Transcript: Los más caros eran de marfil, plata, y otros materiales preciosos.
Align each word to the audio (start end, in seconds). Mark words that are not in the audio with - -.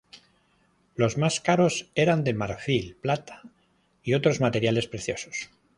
Los 0.95 1.19
más 1.19 1.41
caros 1.41 1.91
eran 1.93 2.23
de 2.23 2.33
marfil, 2.33 2.97
plata, 3.01 3.43
y 4.03 4.15
otros 4.15 4.39
materiales 4.41 4.87
preciosos. 4.87 5.51